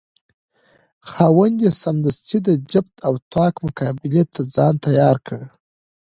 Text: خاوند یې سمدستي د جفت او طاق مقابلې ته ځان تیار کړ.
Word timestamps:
خاوند 1.09 1.57
یې 1.65 1.71
سمدستي 1.81 2.37
د 2.47 2.49
جفت 2.71 2.95
او 3.07 3.13
طاق 3.33 3.53
مقابلې 3.65 4.23
ته 4.33 4.41
ځان 4.55 4.73
تیار 4.85 5.15
کړ. 5.27 5.41